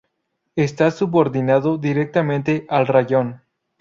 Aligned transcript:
Está 0.55 0.89
subordinado 0.89 1.77
directamente 1.77 2.65
al 2.69 2.87
raión. 2.87 3.43